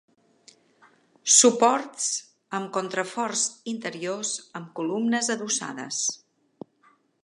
[1.33, 2.07] Suports
[2.61, 6.05] amb contraforts interiors amb columnes adossades.